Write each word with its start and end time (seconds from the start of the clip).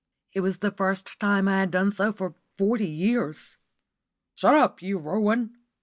It 0.33 0.39
was 0.39 0.57
the 0.57 0.71
first 0.71 1.19
time 1.19 1.47
I 1.47 1.59
had 1.59 1.69
done 1.69 1.91
so 1.91 2.11
for 2.11 2.33
forty 2.55 2.87
years. 2.87 3.57
"Shut 4.33 4.55
up, 4.55 4.81
you 4.81 4.97
ruin!" 4.97 5.55